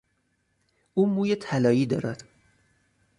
او 0.93 1.07
موی 1.07 1.35
طلایی 1.35 1.85
دارد. 1.85 2.23